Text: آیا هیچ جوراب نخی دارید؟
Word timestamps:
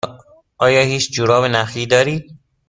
آیا 0.65 0.81
هیچ 0.91 1.05
جوراب 1.13 1.45
نخی 1.45 1.85
دارید؟ 1.85 2.23